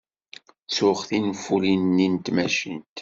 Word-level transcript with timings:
Ttuɣ 0.65 0.99
tinfulin-nni 1.09 2.07
n 2.13 2.15
tmacint. 2.25 2.97